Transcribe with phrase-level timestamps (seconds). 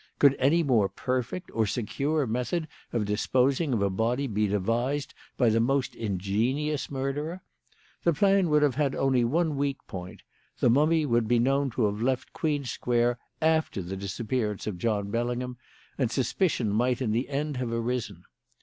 [0.17, 5.49] Could any more perfect or secure method of disposing of a body be devised by
[5.51, 7.43] the most ingenious murderer?
[8.03, 10.23] The plan would have had only one weak point:
[10.59, 15.11] the mummy would be known to have left Queen Square after the disappearance of John
[15.11, 15.57] Bellingham,
[15.99, 18.23] and suspicion might in the end have arisen.